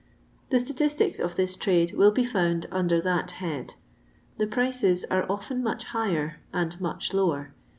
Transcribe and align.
The 0.49 0.59
statistics 0.59 1.19
of 1.19 1.35
this 1.35 1.55
trade 1.55 1.91
will 1.93 2.09
be 2.09 2.25
found 2.25 2.65
under 2.71 2.99
that 3.01 3.29
head; 3.37 3.75
the 4.39 4.47
prices 4.47 5.05
are 5.11 5.27
ofttm 5.27 5.61
much 5.61 5.83
higher 5.83 6.37
and 6.51 6.81
much 6.81 7.13
lower. 7.13 7.53